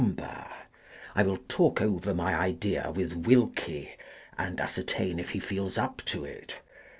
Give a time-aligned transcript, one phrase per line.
[0.17, 0.25] J
[1.13, 3.93] I will talk over my idea with Wilkie,
[4.35, 6.59] and ascertain if he feels up to it.